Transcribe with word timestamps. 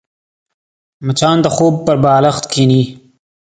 مچان 1.05 1.37
د 1.41 1.47
خوب 1.55 1.73
پر 1.85 1.95
بالښت 2.03 2.43
کښېني 2.51 2.83